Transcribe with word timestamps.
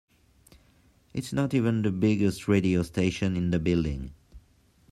It's 1.13 1.31
not 1.31 1.53
even 1.53 1.83
the 1.83 1.91
biggest 1.91 2.47
radio 2.47 2.81
station 2.81 3.37
in 3.37 3.51
the 3.51 3.59
building. 3.59 4.15